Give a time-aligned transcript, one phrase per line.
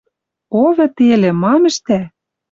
[0.59, 1.99] О вӹтельӹ, мам ӹштӓ?